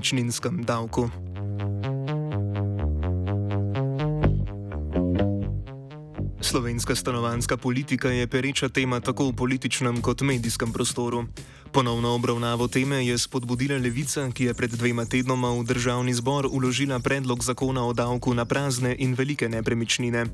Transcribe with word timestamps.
nepremičninskem 0.00 0.64
davku. 0.64 1.10
Slovenska 6.90 7.02
stanovanska 7.02 7.56
politika 7.56 8.08
je 8.08 8.26
pereča 8.26 8.68
tema 8.68 9.00
tako 9.00 9.30
v 9.30 9.32
političnem 9.32 10.02
kot 10.02 10.20
medijskem 10.26 10.72
prostoru. 10.72 11.24
Ponovno 11.72 12.14
obravnavo 12.14 12.68
teme 12.68 13.06
je 13.06 13.18
spodbudila 13.18 13.78
levica, 13.78 14.26
ki 14.34 14.44
je 14.44 14.54
pred 14.54 14.70
dvema 14.70 15.04
tednoma 15.04 15.54
v 15.54 15.64
državni 15.70 16.14
zbor 16.14 16.50
uložila 16.50 16.98
predlog 16.98 17.44
zakona 17.44 17.86
o 17.86 17.92
davku 17.92 18.34
na 18.34 18.44
prazne 18.44 18.96
in 18.98 19.14
velike 19.14 19.48
nepremičnine. 19.48 20.26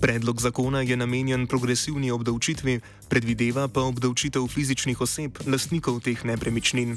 Predlog 0.00 0.40
zakona 0.40 0.80
je 0.80 0.96
namenjen 0.96 1.46
progresivni 1.46 2.10
obdavčitvi, 2.10 2.80
predvideva 3.08 3.68
pa 3.68 3.84
obdavčitev 3.84 4.48
fizičnih 4.48 5.00
oseb, 5.00 5.36
lastnikov 5.46 6.00
teh 6.00 6.24
nepremičnin. 6.24 6.96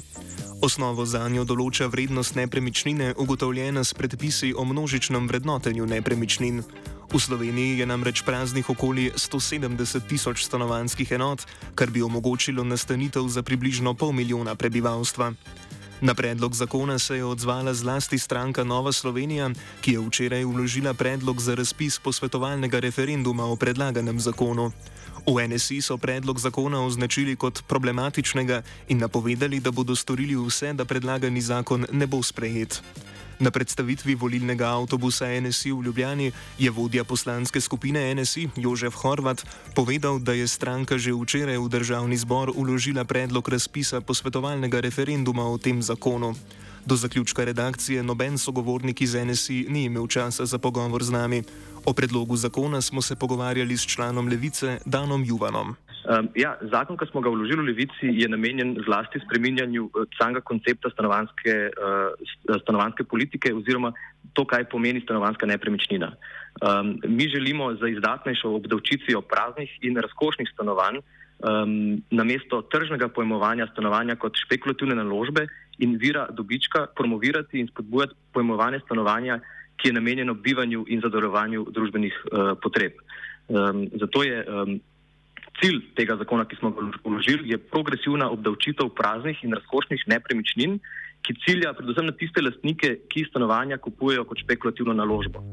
Osnovo 0.62 1.06
za 1.06 1.28
njo 1.30 1.44
določa 1.44 1.92
vrednost 1.92 2.36
nepremičnine, 2.36 3.14
ugotovljena 3.18 3.84
s 3.84 3.94
predpisi 3.94 4.54
o 4.56 4.64
množičnem 4.64 5.28
vrednotenju 5.28 5.86
nepremičnin. 5.86 6.64
V 7.12 7.20
Sloveniji 7.20 7.84
je 7.84 7.86
namreč 7.86 8.24
praznih 8.24 8.64
okoli 8.64 9.12
170 9.12 10.08
tisoč 10.08 10.48
stanovanjskih 10.48 11.12
enot, 11.12 11.44
kar 11.76 11.92
bi 11.92 12.00
omogočilo 12.00 12.64
nastanitev 12.64 13.28
za 13.28 13.44
približno 13.44 13.92
pol 14.00 14.16
milijona 14.16 14.56
prebivalstva. 14.56 15.36
Na 16.02 16.16
predlog 16.16 16.56
zakona 16.56 17.00
se 17.00 17.20
je 17.20 17.26
odzvala 17.26 17.74
zlasti 17.74 18.16
stranka 18.20 18.64
Nova 18.64 18.96
Slovenija, 18.96 19.52
ki 19.82 19.92
je 19.92 20.00
včeraj 20.00 20.46
vložila 20.46 20.94
predlog 20.94 21.42
za 21.42 21.56
razpis 21.56 22.00
posvetovalnega 22.00 22.80
referenduma 22.80 23.44
o 23.46 23.60
predlaganem 23.60 24.20
zakonu. 24.20 24.72
V 25.28 25.36
NSI 25.48 25.82
so 25.82 25.98
predlog 25.98 26.40
zakona 26.40 26.80
označili 26.80 27.36
kot 27.36 27.68
problematičnega 27.68 28.62
in 28.88 29.04
napovedali, 29.04 29.60
da 29.60 29.72
bodo 29.72 29.96
storili 29.96 30.36
vse, 30.36 30.74
da 30.74 30.86
predlagani 30.86 31.42
zakon 31.42 31.86
ne 31.92 32.08
bo 32.08 32.24
sprejet. 32.24 32.82
Na 33.42 33.50
predstavitvi 33.50 34.14
volilnega 34.16 34.70
avtobusa 34.70 35.26
NSI 35.42 35.72
v 35.74 35.82
Ljubljani 35.90 36.32
je 36.62 36.70
vodja 36.70 37.04
poslanske 37.04 37.62
skupine 37.62 38.14
NSI 38.16 38.50
Jožef 38.56 38.94
Horvat 38.94 39.42
povedal, 39.76 40.20
da 40.22 40.34
je 40.38 40.46
stranka 40.48 40.98
že 40.98 41.10
včeraj 41.10 41.58
v 41.58 41.66
državni 41.66 42.18
zbor 42.22 42.54
uložila 42.54 43.02
predlog 43.02 43.50
razpisa 43.50 44.02
posvetovalnega 44.02 44.80
referenduma 44.80 45.42
o 45.50 45.58
tem 45.58 45.82
zakonu. 45.82 46.38
Do 46.86 46.96
zaključka 46.96 47.44
redakcije 47.44 48.04
noben 48.04 48.38
sogovornik 48.38 49.02
iz 49.02 49.18
NSI 49.18 49.66
ni 49.70 49.90
imel 49.90 50.08
časa 50.08 50.46
za 50.46 50.58
pogovor 50.58 51.04
z 51.04 51.10
nami. 51.10 51.44
O 51.86 51.94
predlogu 51.94 52.38
zakona 52.38 52.82
smo 52.82 53.02
se 53.02 53.16
pogovarjali 53.16 53.78
s 53.78 53.86
članom 53.90 54.28
levice 54.28 54.78
Danom 54.86 55.26
Juvanom. 55.26 55.76
Um, 56.02 56.30
ja, 56.34 56.56
zakon, 56.72 56.98
ki 56.98 57.06
smo 57.12 57.22
ga 57.22 57.30
vložili 57.30 57.62
v 57.62 57.68
Levici, 57.70 58.10
je 58.10 58.26
namenjen 58.30 58.74
zlasti 58.86 59.22
spreminjanju 59.22 59.84
uh, 59.86 60.08
samega 60.18 60.42
koncepta 60.42 60.90
stanovanske, 60.90 61.54
uh, 61.78 62.58
stanovanske 62.64 63.06
politike 63.06 63.54
oziroma 63.54 63.94
to, 64.34 64.46
kaj 64.46 64.66
pomeni 64.72 65.04
stanovanska 65.06 65.46
nepremičnina. 65.46 66.10
Um, 66.62 66.98
mi 67.06 67.30
želimo 67.30 67.76
za 67.78 67.88
izdatnejšo 67.88 68.50
obdavčitvijo 68.50 69.22
praznih 69.22 69.78
in 69.86 69.98
razkošnih 69.98 70.50
stanovanj 70.54 71.04
um, 71.46 72.02
namesto 72.10 72.62
tržnega 72.62 73.08
pojmovanja 73.08 73.68
stanovanja 73.72 74.16
kot 74.16 74.42
špekulativne 74.46 74.96
naložbe 74.96 75.48
in 75.80 75.98
vira 76.02 76.28
dobička 76.30 76.88
promovirati 76.96 77.60
in 77.60 77.68
spodbujati 77.68 78.14
pojmovanje 78.34 78.80
stanovanja, 78.86 79.40
ki 79.78 79.90
je 79.90 79.94
namenjeno 79.94 80.34
bivanju 80.34 80.86
in 80.88 81.02
zadovoljevanju 81.02 81.66
družbenih 81.70 82.24
uh, 82.26 82.58
potreb. 82.62 82.98
Um, 83.48 83.88
zato 84.00 84.24
je 84.24 84.46
um, 84.46 84.80
Cilj 85.60 85.82
tega 85.98 86.16
zakona, 86.18 86.46
ki 86.48 86.56
smo 86.60 86.72
ga 86.72 86.88
vložili, 87.04 87.52
je 87.52 87.58
progresivna 87.60 88.30
obdavčitev 88.32 88.90
praznih 88.96 89.44
in 89.44 89.54
razkošnih 89.54 90.08
nepremičnin, 90.08 90.80
ki 91.22 91.36
cilja 91.46 91.74
predvsem 91.78 92.08
na 92.08 92.16
tiste 92.18 92.42
lastnike, 92.42 92.96
ki 93.12 93.28
stanovanja 93.30 93.78
kupujejo 93.78 94.26
kot 94.26 94.42
špekulativno 94.42 94.96
naložbo. 94.98 95.44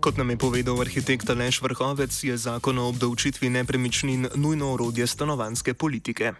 Kot 0.00 0.16
nam 0.16 0.30
je 0.30 0.38
povedal 0.38 0.80
arhitekt 0.80 1.30
Aleš 1.30 1.62
Vrhovec, 1.62 2.12
je 2.24 2.36
zakon 2.36 2.78
o 2.78 2.88
obdavčitvi 2.88 3.50
nepremičnin 3.50 4.28
nujno 4.36 4.72
orodje 4.74 5.06
stanovanske 5.06 5.74
politike. 5.74 6.32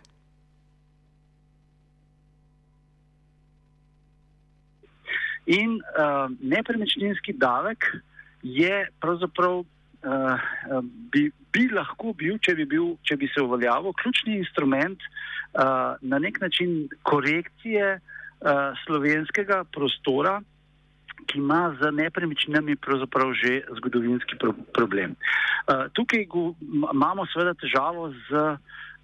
In 5.49 5.81
uh, 5.81 6.29
nepremičninski 6.41 7.33
davek 7.33 7.85
je 8.43 8.89
pravzaprav 9.01 9.65
uh, 10.05 10.83
bi, 11.13 11.29
bi 11.53 11.69
lahko 11.73 12.13
bil, 12.13 12.39
če 12.43 12.55
bi, 12.59 12.67
bil, 12.69 12.95
če 13.07 13.17
bi 13.21 13.29
se 13.33 13.43
uveljavil, 13.43 13.97
ključni 13.99 14.39
instrument 14.39 15.03
uh, 15.03 15.97
na 16.01 16.21
nek 16.23 16.41
način 16.41 16.89
korekcije 17.03 17.99
uh, 17.99 18.79
slovenskega 18.85 19.65
prostora, 19.75 20.39
ki 21.29 21.39
ima 21.43 21.75
z 21.81 21.91
nepremičninami 21.93 22.77
pravzaprav 22.77 23.33
že 23.37 23.63
zgodovinski 23.77 24.39
pro, 24.39 24.55
problem. 24.75 25.17
Uh, 25.67 25.89
tukaj 25.93 26.25
go, 26.31 26.53
imamo 26.63 27.27
seveda 27.33 27.57
težavo 27.59 28.13
z 28.31 28.45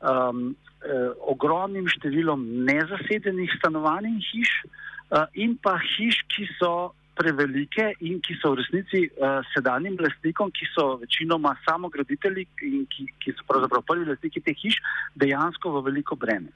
um, 0.00 0.54
uh, 0.54 1.10
ogromnim 1.20 1.88
številom 1.90 2.46
nezasedenih 2.68 3.52
stanovanj 3.58 4.08
in 4.12 4.20
hiš 4.22 4.52
uh, 4.64 5.26
in 5.34 5.58
pa 5.58 5.76
hiš, 5.82 6.22
ki 6.32 6.48
so 6.56 6.94
prevelike 7.14 7.92
in 8.00 8.20
ki 8.20 8.36
so 8.40 8.52
v 8.52 8.60
resnici 8.62 9.04
uh, 9.08 9.40
sedanjim 9.54 9.96
lastnikom, 10.00 10.50
ki 10.54 10.66
so 10.72 10.96
večinoma 11.02 11.54
samograditelji 11.66 12.46
in 12.66 12.86
ki, 12.90 13.06
ki 13.22 13.34
so 13.36 13.46
pravzaprav 13.50 13.84
prvi 13.86 14.08
lastniki 14.10 14.42
teh 14.44 14.58
hiš, 14.58 14.80
dejansko 15.20 15.72
v 15.76 15.84
veliko 15.88 16.18
breme. 16.18 16.52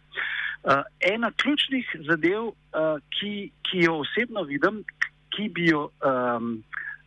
Uh, 0.65 0.83
ena 1.01 1.31
ključnih 1.31 1.91
zadev, 2.09 2.51
uh, 2.51 2.97
ki, 3.15 3.51
ki 3.69 3.85
jo 3.87 4.01
osebno 4.03 4.43
vidim, 4.49 4.83
ki 5.35 5.49
bi 5.55 5.69
jo 5.71 5.89
um, 6.03 6.57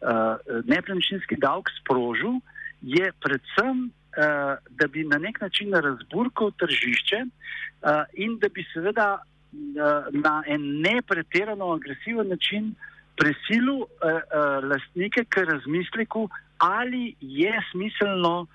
uh, 0.01 0.37
nepremičninski 0.65 1.35
davek 1.41 1.71
sprožil, 1.81 2.39
je 2.81 3.11
predvsem, 3.21 3.89
uh, 4.15 4.55
da 4.79 4.87
bi 4.87 5.03
na 5.07 5.19
nek 5.19 5.41
način 5.41 5.73
razburkal 5.73 6.53
tržišče 6.57 7.25
uh, 7.25 8.05
in 8.13 8.39
da 8.39 8.49
bi 8.49 8.65
seveda 8.73 9.09
uh, 9.19 10.07
na 10.11 10.43
en 10.47 10.81
nepretirano 10.81 11.73
agresiven 11.75 12.31
način 12.31 12.73
uh, 13.11 13.21
prisilu 13.21 13.75
uh, 13.75 13.85
uh, 13.85 14.69
lastnike 14.69 15.25
k 15.29 15.43
razmisleku, 15.45 16.29
ali 16.57 17.15
je 17.21 17.53
smiselno 17.71 18.41
uh, 18.41 18.47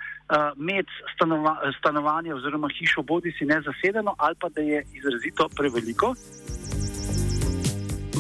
imeti 0.57 0.91
stanova, 1.15 1.73
stanovanje 1.79 2.35
oziroma 2.35 2.69
hišo 2.79 3.03
bodi 3.03 3.33
si 3.39 3.45
nezasedeno 3.45 4.15
ali 4.19 4.35
pa 4.41 4.49
da 4.49 4.61
je 4.61 4.85
izrazito 4.93 5.49
preveliko. 5.57 6.15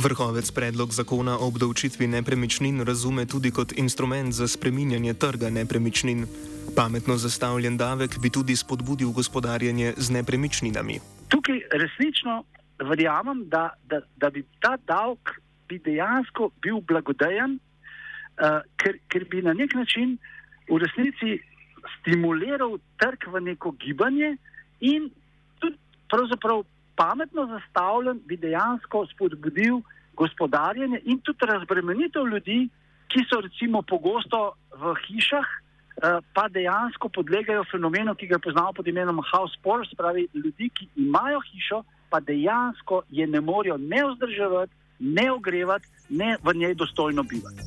Vrhovec 0.02 0.50
predlog 0.50 0.92
zakona 0.92 1.38
o 1.38 1.48
obdavčitvi 1.48 2.06
nepremičnin 2.06 2.84
razume 2.84 3.26
tudi 3.26 3.50
kot 3.50 3.72
instrument 3.72 4.32
za 4.32 4.48
spreminjanje 4.48 5.14
trga 5.14 5.50
nepremičnin. 5.50 6.26
Pametno 6.76 7.16
zastavljen 7.16 7.76
davek 7.76 8.18
bi 8.22 8.30
tudi 8.30 8.56
spodbudil 8.56 9.10
gospodarjenje 9.10 9.94
z 9.96 10.10
nepremičninami. 10.10 11.00
Tukaj 11.28 11.60
resnično 11.72 12.44
verjamem, 12.78 13.48
da, 13.48 13.70
da, 13.88 14.00
da 14.16 14.30
bi 14.30 14.44
ta 14.60 14.76
davek 14.86 15.40
bi 15.68 15.78
dejansko 15.78 16.50
bil 16.62 16.80
blagodejen, 16.80 17.58
uh, 18.40 18.60
ker, 18.80 18.98
ker 19.08 19.26
bi 19.30 19.42
na 19.42 19.54
nek 19.54 19.74
način 19.74 20.16
v 20.68 20.80
resnici 20.82 21.38
stimuliral 21.98 22.78
trg 23.00 23.28
v 23.32 23.42
neko 23.50 23.72
gibanje 23.78 24.36
in 24.80 25.10
tudi 25.60 25.78
pravzaprav 26.10 26.64
pametno 26.96 27.46
zastavljen 27.46 28.20
bi 28.26 28.36
dejansko 28.36 29.06
spodbudil 29.12 29.82
gospodarjenje 30.16 31.00
in 31.04 31.20
tudi 31.20 31.46
razbremenitev 31.46 32.26
ljudi, 32.26 32.68
ki 33.08 33.22
so 33.28 33.40
recimo 33.40 33.82
pogosto 33.82 34.56
v 34.74 34.94
hišah, 35.06 35.46
uh, 35.46 36.18
pa 36.34 36.48
dejansko 36.48 37.08
podlegajo 37.08 37.64
fenomenu, 37.70 38.14
ki 38.14 38.26
ga 38.26 38.38
poznamo 38.42 38.72
pod 38.72 38.88
imenom 38.88 39.20
house 39.32 39.58
poor, 39.62 39.84
pravi 39.96 40.26
ljudi, 40.34 40.70
ki 40.74 40.88
imajo 40.96 41.40
hišo, 41.52 41.82
pa 42.10 42.20
dejansko 42.20 43.02
je 43.10 43.26
ne 43.26 43.40
morejo 43.40 43.76
ne 43.78 44.02
vzdrževati, 44.08 44.72
ne 44.98 45.32
ogrevati, 45.32 45.86
ne 46.08 46.36
v 46.42 46.54
njej 46.54 46.74
dostojno 46.74 47.22
bivati. 47.22 47.62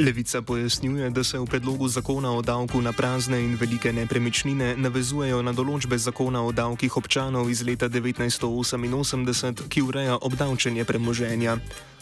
Levica 0.00 0.42
pojasnjuje, 0.42 1.10
da 1.10 1.24
se 1.24 1.38
v 1.38 1.44
predlogu 1.46 1.88
zakona 1.88 2.32
o 2.32 2.42
davku 2.42 2.80
na 2.80 2.92
prazne 2.92 3.40
in 3.44 3.56
velike 3.60 3.92
nepremičnine 3.92 4.76
navezujejo 4.76 5.42
na 5.42 5.52
določbe 5.52 5.98
zakona 5.98 6.40
o 6.40 6.52
davkih 6.56 6.96
občanov 6.96 7.50
iz 7.52 7.60
leta 7.66 7.88
1988, 7.92 9.68
ki 9.68 9.82
ureja 9.84 10.16
obdavčenje 10.16 10.88
premoženja. 10.88 11.58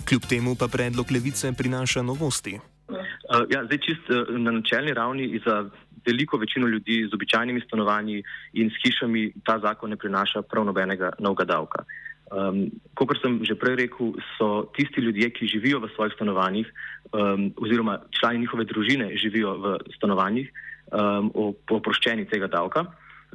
Kljub 0.06 0.31
temu 0.31 0.55
pa 0.55 0.69
predlog 0.69 1.11
levice 1.11 1.50
prinaša 1.53 2.03
novosti. 2.03 2.61
Uh, 2.89 3.43
ja, 3.50 3.65
zdaj, 3.67 3.79
čist 3.83 4.06
uh, 4.15 4.31
na 4.31 4.55
načelni 4.61 4.95
ravni 4.95 5.41
za 5.45 5.65
veliko 6.06 6.39
večino 6.39 6.69
ljudi 6.69 7.03
z 7.11 7.15
običajnimi 7.15 7.61
stanovanji 7.67 8.23
in 8.53 8.71
s 8.71 8.79
hišami 8.85 9.33
ta 9.45 9.59
zakon 9.59 9.91
ne 9.91 9.97
prinaša 9.97 10.43
prav 10.43 10.65
nobenega 10.65 11.11
novega 11.19 11.45
davka. 11.45 11.83
Uh, 11.83 12.08
Um, 12.29 12.69
Kot 12.95 13.17
sem 13.23 13.41
že 13.47 13.57
prej 13.57 13.77
rekel, 13.89 14.13
so 14.37 14.69
tisti 14.77 15.01
ljudje, 15.01 15.31
ki 15.33 15.49
živijo 15.49 15.81
v 15.81 15.89
svojih 15.95 16.13
stanovanjih, 16.17 16.67
um, 17.13 17.53
oziroma 17.57 18.03
člani 18.13 18.45
njihove 18.45 18.65
družine 18.69 19.17
živijo 19.17 19.55
v 19.57 19.79
stanovanjih, 19.97 20.51
um, 20.93 21.33
oproščeni 21.71 22.29
tega 22.29 22.51
davka. 22.53 22.85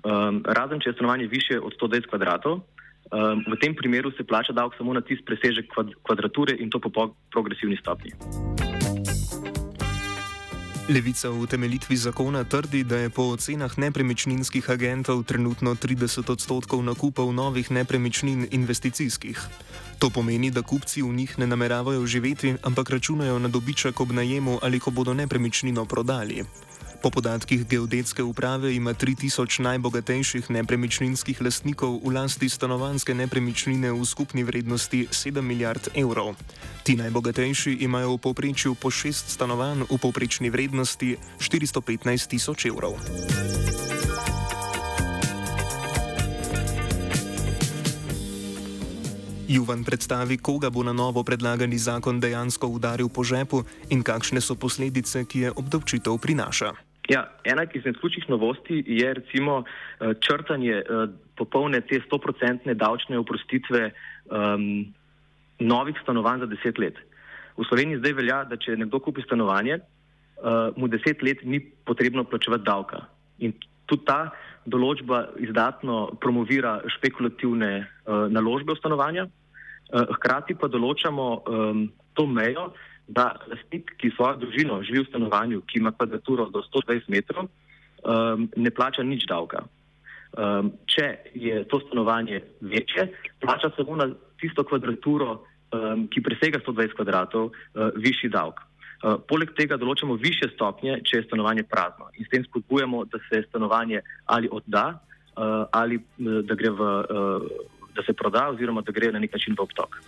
Um, 0.04 0.44
razen 0.46 0.82
če 0.84 0.92
je 0.92 0.98
stanovanje 1.00 1.28
više 1.32 1.60
od 1.60 1.74
120 1.80 2.10
kvadratov, 2.12 2.62
Um, 3.14 3.46
v 3.46 3.56
tem 3.62 3.76
primeru 3.76 4.10
se 4.18 4.24
plača 4.24 4.54
davek 4.58 4.74
samo 4.74 4.94
na 4.94 5.02
tisti 5.02 5.22
presežek 5.22 5.70
kvadrature 6.02 6.56
in 6.58 6.70
to 6.74 6.80
po 6.80 7.14
progresivni 7.30 7.78
stopnji. 7.78 8.18
Levica 10.90 11.30
v 11.30 11.40
utemeljitvi 11.40 11.98
zakona 11.98 12.44
trdi, 12.44 12.84
da 12.84 12.98
je 12.98 13.10
po 13.10 13.24
ocenah 13.24 13.78
nepremičninskih 13.78 14.70
agentov 14.70 15.24
trenutno 15.24 15.76
30 15.76 16.32
odstotkov 16.32 16.84
nakupov 16.84 17.32
novih 17.34 17.72
nepremičnin 17.72 18.48
investicijskih. 18.52 19.40
To 20.00 20.10
pomeni, 20.10 20.52
da 20.52 20.62
kupci 20.62 21.02
v 21.02 21.14
njih 21.14 21.40
ne 21.40 21.48
nameravajo 21.48 22.06
živeti, 22.06 22.56
ampak 22.64 22.90
računajo 22.90 23.40
na 23.40 23.48
dobiček 23.48 24.02
ob 24.02 24.12
najemu 24.12 24.60
ali 24.62 24.80
ko 24.80 24.92
bodo 24.92 25.14
nepremičnino 25.14 25.86
prodali. 25.86 26.44
Po 27.04 27.12
podatkih 27.12 27.68
geodetske 27.68 28.24
uprave 28.24 28.76
ima 28.76 28.94
3000 28.96 29.60
najbogatejših 29.60 30.48
nepremičninskih 30.48 31.42
lastnikov 31.44 32.00
v 32.00 32.16
lasti 32.16 32.48
stanovanske 32.48 33.12
nepremičnine 33.12 33.92
v 33.92 34.06
skupni 34.08 34.48
vrednosti 34.48 35.12
7 35.12 35.44
milijard 35.44 35.92
evrov. 36.00 36.40
Ti 36.88 36.96
najbogatejši 36.96 37.84
imajo 37.84 38.16
v 38.16 38.24
povprečju 38.24 38.80
po 38.80 38.88
6 38.88 39.36
stanovanj 39.36 39.84
v 39.92 39.98
povprečni 40.00 40.48
vrednosti 40.48 41.20
415 41.44 42.32
tisoč 42.32 42.72
evrov. 42.72 42.96
Juvan 49.52 49.84
predstavi, 49.84 50.40
koga 50.40 50.72
bo 50.72 50.88
na 50.88 50.96
novo 50.96 51.20
predlagani 51.28 51.76
zakon 51.76 52.24
dejansko 52.24 52.72
udaril 52.72 53.12
po 53.12 53.28
žepu 53.28 53.68
in 53.92 54.00
kakšne 54.00 54.40
so 54.40 54.56
posledice, 54.56 55.28
ki 55.28 55.40
je 55.40 55.50
obdavčitev 55.52 56.16
prinaša. 56.16 56.93
Ja, 57.12 57.26
ena 57.44 57.66
izmed 57.74 57.98
ključnih 58.00 58.30
novosti 58.30 58.84
je 58.88 59.14
recimo 59.14 59.64
eh, 59.64 60.14
črtanje 60.20 60.72
eh, 60.72 61.08
popolne 61.36 61.82
te 61.82 62.00
stoprocentne 62.06 62.74
davčne 62.74 63.18
oprostitve 63.20 63.92
um, 64.30 64.94
novih 65.60 65.98
stanovanj 66.04 66.40
za 66.40 66.46
deset 66.46 66.78
let. 66.78 66.96
V 67.58 67.66
Sloveniji 67.68 67.98
zdaj 67.98 68.14
velja, 68.14 68.38
da 68.50 68.58
če 68.58 68.78
nekdo 68.78 69.00
kupi 69.00 69.22
stanovanje, 69.26 69.80
uh, 69.80 70.70
mu 70.78 70.88
deset 70.88 71.22
let 71.26 71.44
ni 71.44 71.60
potrebno 71.60 72.24
plačevati 72.24 72.64
davka. 72.64 73.04
In 73.40 73.54
tudi 73.90 74.06
ta 74.06 74.32
določba 74.66 75.26
izdatno 75.42 76.14
promovira 76.22 76.80
špekulativne 76.98 77.72
uh, 77.82 78.26
naložbe 78.30 78.74
v 78.74 78.82
stanovanja, 78.82 79.28
uh, 79.28 80.06
hkrati 80.18 80.56
pa 80.56 80.70
določamo 80.70 81.28
um, 81.42 81.88
to 82.14 82.30
mejo, 82.30 82.72
da 83.08 83.34
lastnik, 83.48 83.94
ki 83.98 84.14
svojo 84.16 84.40
družino 84.46 84.82
živi 84.84 85.04
v 85.04 85.10
stanovanju, 85.10 85.62
ki 85.68 85.80
ima 85.80 85.92
kvadraturo 85.92 86.50
do 86.50 86.64
120 86.64 87.10
metrov, 87.12 87.48
um, 87.48 88.50
ne 88.56 88.72
plača 88.72 89.04
nič 89.04 89.28
davka. 89.30 89.66
Um, 90.34 90.72
če 90.90 91.30
je 91.38 91.64
to 91.70 91.80
stanovanje 91.88 92.42
večje, 92.62 93.12
plača 93.40 93.70
samo 93.76 93.96
na 93.96 94.10
tisto 94.42 94.64
kvadraturo, 94.64 95.44
um, 95.74 96.08
ki 96.08 96.24
presega 96.26 96.64
120 96.64 96.96
kvadratov, 96.98 97.52
uh, 97.52 97.92
višji 97.96 98.32
davek. 98.34 98.64
Uh, 99.04 99.20
poleg 99.28 99.52
tega 99.58 99.76
določamo 99.76 100.16
više 100.16 100.48
stopnje, 100.56 101.02
če 101.04 101.18
je 101.20 101.28
stanovanje 101.28 101.68
prazno 101.68 102.08
in 102.16 102.24
s 102.24 102.32
tem 102.32 102.46
spodbujamo, 102.48 103.04
da 103.12 103.20
se 103.28 103.44
stanovanje 103.50 104.00
ali 104.32 104.48
odda 104.48 104.86
uh, 105.36 105.68
ali 105.72 106.00
uh, 106.00 106.40
da, 106.48 106.56
v, 106.56 106.82
uh, 106.82 107.42
da 107.96 108.04
se 108.08 108.14
proda 108.14 108.48
oziroma 108.56 108.82
da 108.82 108.96
gre 108.96 109.12
na 109.12 109.20
nek 109.20 109.36
način 109.36 109.60
v 109.60 109.68
obtok. 109.68 110.00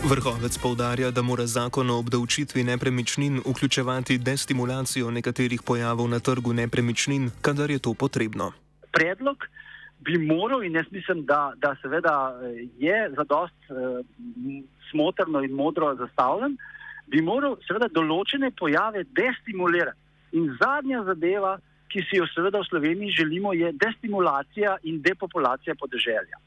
Vrhovec 0.00 0.58
povdarja, 0.58 1.10
da 1.10 1.22
mora 1.22 1.44
zakon 1.46 1.90
o 1.90 1.98
obdavčitvi 1.98 2.64
nepremičnin 2.64 3.42
vključevati 3.46 4.18
destimulacijo 4.18 5.10
nekaterih 5.10 5.60
pojavov 5.66 6.08
na 6.08 6.20
trgu 6.20 6.52
nepremičnin, 6.52 7.30
kadar 7.42 7.70
je 7.70 7.78
to 7.78 7.94
potrebno. 7.94 8.52
Predlog 8.92 9.44
bi 10.00 10.18
moral, 10.18 10.64
in 10.64 10.74
jaz 10.74 10.86
mislim, 10.90 11.24
da, 11.26 11.52
da 11.56 11.76
seveda 11.82 12.40
je 12.78 13.10
zadost 13.16 13.60
eh, 13.68 13.74
smotrno 14.90 15.44
in 15.44 15.52
modro 15.52 15.94
zastavljen, 15.94 16.56
bi 17.06 17.20
moral 17.20 17.58
seveda 17.68 17.92
določene 17.92 18.50
pojave 18.56 19.04
destimulirati. 19.04 19.98
In 20.32 20.48
zadnja 20.62 21.04
zadeva, 21.04 21.58
ki 21.92 22.06
si 22.08 22.16
jo 22.16 22.26
seveda 22.32 22.62
v 22.62 22.70
Sloveniji 22.72 23.18
želimo, 23.20 23.52
je 23.52 23.72
destimulacija 23.72 24.78
in 24.82 25.02
depopulacija 25.02 25.74
podeželja. 25.74 26.40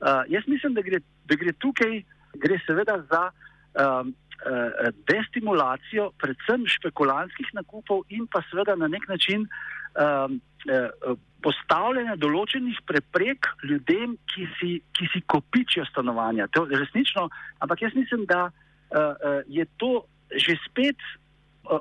Uh, 0.00 0.22
jaz 0.28 0.46
mislim, 0.46 0.74
da 0.74 0.82
gre, 0.82 1.00
da 1.26 1.34
gre 1.34 1.52
tukaj 1.58 2.02
gre 2.34 2.58
seveda 2.66 2.98
za 3.10 3.22
um, 3.30 4.14
uh, 4.46 4.88
destimulacijo 5.08 6.10
predvsem 6.18 6.66
špekulantskih 6.66 7.54
nakupov 7.54 8.04
in 8.08 8.26
pa 8.26 8.42
seveda 8.50 8.76
na 8.76 8.88
nek 8.88 9.08
način 9.08 9.46
um, 9.46 10.40
uh, 10.68 11.16
postavljanja 11.44 12.16
določenih 12.16 12.78
preprek 12.88 13.50
ljudem, 13.68 14.16
ki 14.32 14.46
si, 14.58 14.70
ki 14.96 15.10
si 15.12 15.20
kopičijo 15.28 15.84
stanovanja. 15.90 16.48
To 16.56 16.64
je 16.70 16.80
resnično, 16.80 17.28
ampak 17.60 17.84
jaz 17.84 17.92
mislim, 17.94 18.24
da 18.30 18.48
uh, 18.48 18.96
uh, 18.96 19.42
je 19.48 19.66
to 19.76 20.06
že 20.34 20.56
spet 20.64 20.98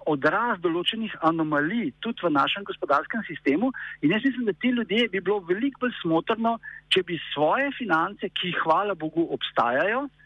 odraz 0.06 0.60
določenih 0.64 1.12
anomalij 1.28 1.90
tudi 2.04 2.24
v 2.24 2.30
našem 2.32 2.64
gospodarskem 2.68 3.24
sistemu 3.28 3.72
in 4.04 4.14
jaz 4.14 4.24
mislim, 4.24 4.46
da 4.46 4.54
ti 4.54 4.70
ljudje 4.72 5.08
bi 5.12 5.20
bilo 5.20 5.40
veliko 5.48 5.82
bolj 5.84 5.96
smotrno, 6.02 6.54
če 6.94 7.04
bi 7.08 7.18
svoje 7.34 7.72
finance, 7.80 8.30
ki 8.30 8.54
hvala 8.62 8.96
Bogu 9.00 9.26
obstajajo, 9.36 10.06
uh, 10.06 10.23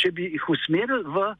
če 0.00 0.10
bi 0.16 0.30
jih 0.32 0.48
usmerili 0.48 1.04
v 1.04 1.30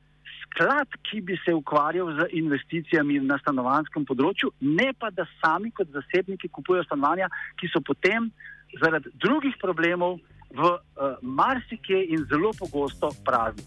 sklad, 0.51 0.89
ki 1.11 1.21
bi 1.21 1.39
se 1.45 1.55
ukvarjal 1.55 2.13
z 2.19 2.27
investicijami 2.33 3.21
na 3.25 3.39
stanovanskem 3.39 4.05
področju, 4.05 4.53
ne 4.61 4.91
pa 4.99 5.11
da 5.15 5.27
sami 5.41 5.71
kot 5.71 5.89
zasebniki 5.95 6.51
kupujejo 6.53 6.85
stanovanja, 6.89 7.31
ki 7.61 7.71
so 7.73 7.81
potem 7.81 8.31
zaradi 8.81 9.13
drugih 9.23 9.57
problemov 9.63 10.19
v 10.51 10.67
uh, 10.67 11.19
marsikje 11.23 12.03
in 12.11 12.27
zelo 12.31 12.51
pogosto 12.59 13.13
prazni. 13.25 13.67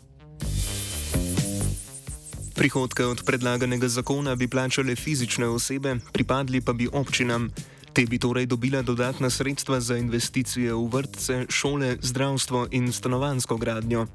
Prihodke 2.53 3.05
od 3.05 3.23
predlaganega 3.25 3.87
zakona 3.89 4.35
bi 4.35 4.47
plačale 4.47 4.95
fizične 4.95 5.47
osebe, 5.49 5.97
pripadli 6.13 6.61
pa 6.61 6.73
bi 6.73 6.85
občinam. 6.85 7.49
Te 7.93 8.05
bi 8.09 8.17
torej 8.17 8.45
dobile 8.49 8.81
dodatna 8.81 9.29
sredstva 9.29 9.77
za 9.79 9.97
investicije 9.97 10.73
v 10.73 10.89
vrtce, 10.89 11.45
šole, 11.49 12.01
zdravstvo 12.01 12.67
in 12.71 12.89
stanovansko 12.91 13.57
gradnjo. 13.57 14.07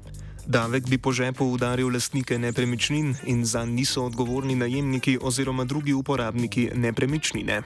Davek 0.47 0.89
bi 0.89 0.97
po 0.97 1.11
žepu 1.11 1.45
udaril 1.45 1.87
lastnike 1.87 2.35
nepremičnin 2.39 3.15
in 3.25 3.45
za 3.45 3.65
niso 3.65 4.03
odgovorni 4.03 4.55
najemniki 4.55 5.17
oziroma 5.21 5.63
drugi 5.63 5.93
uporabniki 5.93 6.69
nepremičnine. 6.75 7.61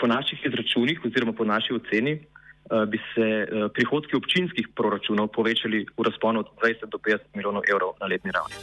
Po 0.00 0.06
naših 0.06 0.38
izračunih 0.46 1.00
oziroma 1.04 1.32
po 1.32 1.44
naši 1.44 1.74
oceni 1.74 2.12
uh, 2.14 2.86
bi 2.86 2.98
se 3.14 3.26
uh, 3.42 3.70
prihodki 3.74 4.16
občinskih 4.16 4.68
proračunov 4.76 5.34
povečali 5.34 5.86
v 5.98 6.02
razponu 6.02 6.40
od 6.40 6.46
20 6.62 6.86
do 6.86 6.98
50 6.98 7.18
milijonov 7.34 7.62
evrov 7.72 7.98
na 8.00 8.06
letni 8.06 8.30
ravni. 8.30 8.54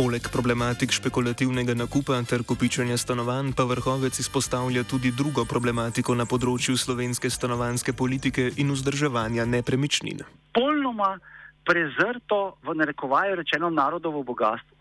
Poleg 0.00 0.30
problematik 0.32 0.94
špekulativnega 0.96 1.74
nakupa 1.76 2.16
ter 2.24 2.40
kopičanja 2.40 2.96
stanovanj 2.96 3.50
pa 3.52 3.66
vrhovec 3.68 4.16
izpostavlja 4.22 4.80
tudi 4.88 5.10
drugo 5.12 5.44
problematiko 5.44 6.16
na 6.16 6.24
področju 6.24 6.72
slovenske 6.80 7.28
stanovanske 7.28 7.92
politike 7.92 8.46
in 8.64 8.72
vzdrževanja 8.72 9.44
nepremičnin. 9.44 10.24
Polnoma 10.56 11.10
prezrto 11.68 12.56
v 12.64 12.78
narekovaju 12.80 13.36
rečeno 13.42 13.68
narodovo 13.68 14.24
bogatstvo. 14.24 14.72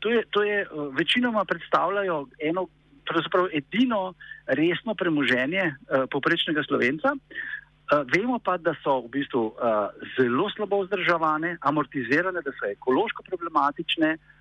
To 0.00 0.08
je, 0.08 0.24
to 0.32 0.40
je 0.48 0.64
eh, 0.64 0.72
večinoma 0.96 1.44
predstavljajo 1.44 2.18
eno, 2.40 2.64
pravzaprav 3.04 3.52
edino 3.52 4.14
resno 4.46 4.96
premoženje 4.96 5.68
uh, 5.68 6.08
poprečnega 6.08 6.64
slovenca. 6.64 7.12
Uh, 7.12 8.06
vemo 8.08 8.40
pa, 8.40 8.56
da 8.56 8.72
so 8.80 9.02
v 9.04 9.18
bistvu 9.20 9.48
uh, 9.52 9.90
zelo 10.16 10.48
slabo 10.56 10.80
vzdrževane, 10.86 11.58
amortizirane, 11.60 12.40
da 12.40 12.54
so 12.56 12.70
ekološko 12.72 13.26
problematične, 13.28 14.16
Eh, 14.16 14.31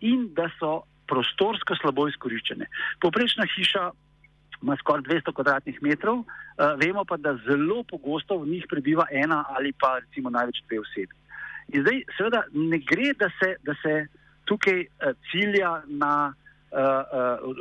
in 0.00 0.28
da 0.34 0.48
so 0.58 0.82
prostorsko 1.10 1.76
slabo 1.80 2.08
izkoriščene. 2.08 2.66
Poprečna 3.02 3.46
hiša 3.56 3.90
ima 4.62 4.76
skoraj 4.80 5.02
200 5.02 5.32
kvadratnih 5.36 5.82
metrov, 5.82 6.22
uh, 6.22 6.26
vemo 6.80 7.04
pa, 7.04 7.16
da 7.16 7.36
zelo 7.46 7.82
pogosto 7.90 8.38
v 8.40 8.48
njih 8.54 8.66
prebiva 8.70 9.06
ena 9.12 9.44
ali 9.48 9.72
pa 9.72 9.98
recimo 9.98 10.30
največ 10.30 10.62
dve 10.68 10.80
osebi. 10.80 11.14
In 11.74 11.84
zdaj 11.84 12.00
seveda 12.16 12.44
ne 12.52 12.78
gre, 12.78 13.12
da 13.18 13.28
se, 13.38 13.54
da 13.66 13.74
se 13.82 14.06
tukaj 14.48 14.80
uh, 14.86 15.12
cilja 15.30 15.82
na 15.86 16.32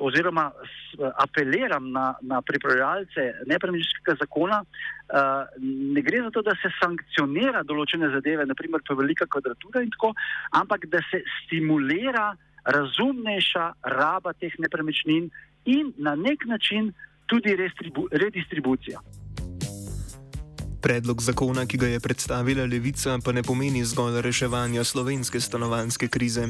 oziroma 0.02 0.48
uh, 0.52 1.10
apeliram 1.22 1.92
na, 1.92 2.16
na 2.22 2.42
pripravljalce 2.42 3.46
nepremičninskega 3.46 4.16
zakona, 4.20 4.64
ne 5.94 6.02
gre 6.02 6.22
za 6.24 6.32
to, 6.34 6.42
da 6.42 6.56
se 6.58 6.72
sankcionira 6.80 7.62
določene 7.68 8.10
zadeve, 8.16 8.46
naprimer 8.50 8.82
pa 8.88 8.96
velika 8.98 9.28
kvadratura 9.30 9.84
in 9.84 9.92
tako, 9.94 10.14
ampak 10.58 10.88
da 10.90 11.04
se 11.12 11.22
stimulira 11.44 12.32
razumnejša 12.66 13.66
raba 13.98 14.34
teh 14.34 14.54
nepremičnin 14.60 15.30
in 15.66 15.94
na 15.98 16.16
nek 16.16 16.46
način 16.46 16.94
tudi 17.28 17.56
redistribucija. 18.12 19.00
Predlog 20.84 21.22
zakona, 21.22 21.64
ki 21.66 21.78
ga 21.78 21.88
je 21.88 22.00
predstavila 22.00 22.66
levica, 22.68 23.16
pa 23.24 23.32
ne 23.32 23.40
pomeni 23.44 23.86
zgolj 23.88 24.20
reševanja 24.22 24.84
slovenske 24.84 25.40
stanovanske 25.40 26.08
krize. 26.08 26.48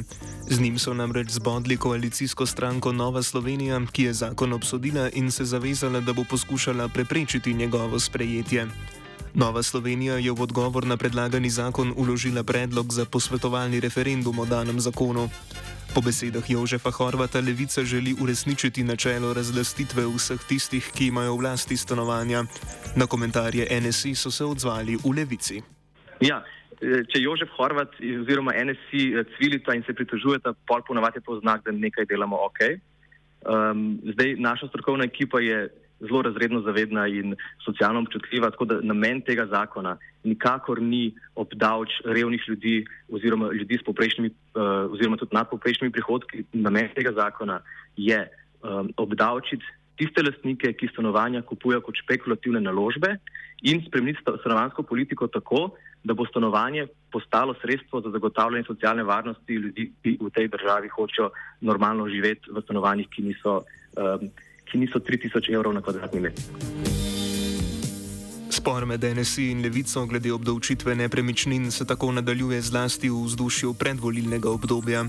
Z 0.50 0.60
njim 0.60 0.80
so 0.80 0.94
namreč 0.94 1.30
zbodli 1.38 1.78
koalicijsko 1.78 2.46
stranko 2.46 2.92
Nova 2.92 3.22
Slovenija, 3.24 3.78
ki 3.92 4.04
je 4.04 4.14
zakon 4.14 4.54
obsodila 4.54 5.10
in 5.14 5.32
se 5.32 5.46
zavezala, 5.46 6.02
da 6.02 6.14
bo 6.14 6.26
poskušala 6.30 6.88
preprečiti 6.88 7.54
njegovo 7.54 8.00
sprejetje. 8.00 8.68
Nova 9.34 9.64
Slovenija 9.64 10.18
je 10.18 10.32
v 10.32 10.42
odgovor 10.42 10.86
na 10.86 10.98
predlagani 10.98 11.50
zakon 11.50 11.94
uložila 11.98 12.44
predlog 12.44 12.94
za 12.94 13.06
posvetovalni 13.06 13.80
referendum 13.80 14.40
o 14.40 14.46
danem 14.46 14.80
zakonu. 14.80 15.30
Po 15.94 16.02
besedah 16.02 16.42
Jožefa 16.50 16.90
Horvata 16.92 17.38
levica 17.38 17.84
želi 17.84 18.16
uresničiti 18.22 18.84
načelo 18.84 19.34
razlastitve 19.34 20.04
vseh 20.16 20.42
tistih, 20.50 20.92
ki 20.98 21.08
imajo 21.08 21.36
vlasti 21.36 21.78
stanovanja. 21.78 22.44
Na 22.96 23.06
komentarje 23.06 23.68
NSI 23.82 24.16
so 24.16 24.32
se 24.32 24.46
odzvali 24.46 24.96
v 24.96 25.12
levici. 25.18 25.62
Ja, 26.22 26.42
če 26.82 27.22
Jožef 27.22 27.54
Horvat 27.58 27.94
oziroma 28.22 28.56
NSI 28.58 29.04
cvilita 29.36 29.76
in 29.78 29.84
se 29.86 29.94
pritožujeta, 29.94 30.56
pol 30.66 30.82
ponovadi 30.88 31.22
je 31.22 31.28
to 31.30 31.38
znak, 31.40 31.62
da 31.66 31.72
nekaj 31.72 32.10
delamo 32.10 32.42
ok. 32.42 32.60
Um, 33.46 34.02
zdaj 34.14 34.36
naša 34.40 34.68
strokovna 34.74 35.06
ekipa 35.06 35.40
je 35.46 35.70
zelo 36.08 36.22
razredno 36.22 36.62
zavedna 36.62 37.08
in 37.08 37.36
socialno 37.66 38.00
občutljiva, 38.04 38.52
tako 38.52 38.66
da 38.66 38.80
namen 38.82 39.22
tega 39.22 39.46
zakona 39.46 39.98
nikakor 40.24 40.82
ni 40.82 41.14
obdavč 41.36 41.90
revnih 42.06 42.44
ljudi 42.48 42.86
oziroma 43.10 43.52
ljudi 43.54 43.78
s 43.78 43.86
poprejšnjimi 43.86 44.30
uh, 44.30 44.92
oziroma 44.92 45.18
tudi 45.18 45.36
nadpoprejšnjimi 45.36 45.92
prihodki. 45.92 46.44
Namen 46.54 46.90
tega 46.96 47.12
zakona 47.16 47.62
je 47.98 48.20
um, 48.62 48.92
obdavčiti 48.98 49.66
tiste 49.98 50.24
lastnike, 50.24 50.74
ki 50.74 50.90
stanovanja 50.92 51.42
kupujejo 51.42 51.82
kot 51.86 52.00
špekulativne 52.04 52.62
naložbe 52.62 53.18
in 53.64 53.84
spremeniti 53.88 54.24
stanovansko 54.40 54.84
politiko 54.84 55.28
tako, 55.28 55.70
da 56.04 56.14
bo 56.14 56.26
stanovanje 56.26 56.88
postalo 57.12 57.54
sredstvo 57.62 58.02
za 58.02 58.10
zagotavljanje 58.12 58.66
socialne 58.68 59.04
varnosti 59.04 59.54
ljudi, 59.54 59.92
ki 60.04 60.18
v 60.22 60.32
tej 60.36 60.50
državi 60.52 60.90
hočejo 60.90 61.30
normalno 61.62 62.10
živeti 62.10 62.52
v 62.52 62.62
stanovanjih, 62.66 63.08
ki 63.08 63.22
niso 63.30 63.62
um, 63.62 64.28
ki 64.66 64.78
niso 64.78 65.00
3000 65.00 65.54
evrov 65.54 65.74
na 65.74 65.82
kvadratni 65.82 66.20
meter. 66.20 66.44
Spor 68.54 68.86
med 68.86 69.04
NSI 69.04 69.50
in 69.52 69.62
levico 69.62 70.06
glede 70.06 70.32
obdavčitve 70.32 70.96
nepremičnin 70.96 71.72
se 71.72 71.86
tako 71.86 72.12
nadaljuje 72.12 72.62
zlasti 72.62 73.10
v 73.10 73.24
vzdušju 73.26 73.74
predvolilnega 73.74 74.50
obdobja. 74.50 75.06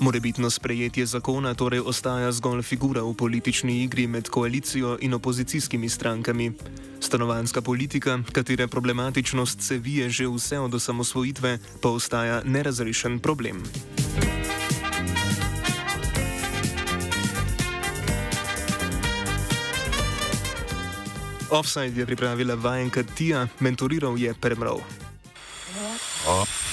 Morebitno 0.00 0.50
sprejetje 0.50 1.06
zakona 1.06 1.54
torej 1.54 1.80
ostaja 1.80 2.32
zgolj 2.32 2.62
figura 2.62 3.02
v 3.02 3.14
politični 3.14 3.82
igri 3.82 4.06
med 4.06 4.28
koalicijo 4.28 4.98
in 5.00 5.14
opozicijskimi 5.14 5.88
strankami. 5.88 6.52
Stanovanska 7.00 7.62
politika, 7.62 8.18
katere 8.32 8.66
problematičnost 8.66 9.60
se 9.60 9.78
vije 9.78 10.10
že 10.10 10.28
vse 10.28 10.58
od 10.58 10.74
osamosvojitve, 10.74 11.58
pa 11.82 11.88
ostaja 11.88 12.42
nerazrešen 12.44 13.18
problem. 13.18 13.62
Offside 21.54 22.00
je 22.00 22.06
pripravila 22.06 22.54
vajenka 22.54 23.02
Tija, 23.02 23.48
mentoriral 23.60 24.18
je 24.18 24.34
Premrov. 24.34 24.80
Offside. 26.26 26.64